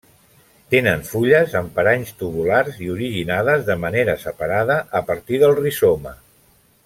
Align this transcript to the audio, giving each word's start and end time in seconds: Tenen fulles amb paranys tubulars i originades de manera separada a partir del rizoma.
Tenen 0.73 1.03
fulles 1.09 1.51
amb 1.59 1.69
paranys 1.75 2.13
tubulars 2.21 2.79
i 2.87 2.89
originades 2.95 3.69
de 3.69 3.77
manera 3.83 4.17
separada 4.25 4.79
a 5.01 5.03
partir 5.11 5.45
del 5.45 5.57
rizoma. 5.63 6.17